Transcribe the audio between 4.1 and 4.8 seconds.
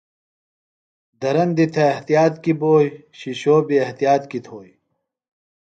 کیۡ تھوئیۡ